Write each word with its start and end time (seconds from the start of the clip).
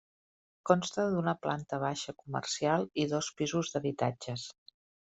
Consta 0.69 1.05
d'una 1.15 1.35
planta 1.43 1.79
baixa 1.85 2.17
comercial 2.23 2.91
i 3.05 3.09
dos 3.15 3.31
pisos 3.41 3.73
d'habitatges. 3.77 4.51